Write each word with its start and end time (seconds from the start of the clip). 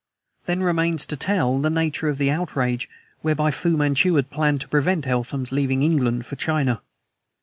Then 0.47 0.63
remains 0.63 1.05
to 1.05 1.15
tell 1.15 1.59
the 1.59 1.69
nature 1.69 2.09
of 2.09 2.17
the 2.17 2.31
outrage 2.31 2.89
whereby 3.21 3.51
Fu 3.51 3.77
Manchu 3.77 4.15
had 4.15 4.31
planned 4.31 4.61
to 4.61 4.67
prevent 4.67 5.05
Eltham's 5.05 5.51
leaving 5.51 5.83
England 5.83 6.25
for 6.25 6.35
China. 6.35 6.81